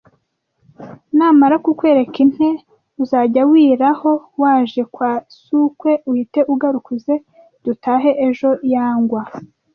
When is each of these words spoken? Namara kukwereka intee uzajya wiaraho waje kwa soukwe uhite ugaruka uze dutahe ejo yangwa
Namara 1.17 1.55
kukwereka 1.65 2.15
intee 2.25 2.57
uzajya 3.03 3.41
wiaraho 3.51 4.11
waje 4.41 4.81
kwa 4.93 5.11
soukwe 5.43 5.91
uhite 6.11 6.39
ugaruka 6.53 6.89
uze 6.97 7.15
dutahe 7.63 8.11
ejo 8.27 8.49
yangwa 8.73 9.21